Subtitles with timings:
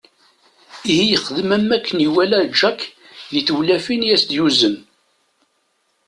[0.91, 2.79] Ihi yexdem am akken iwala Jack
[3.31, 4.75] di tewlafin i as-d-yuzen.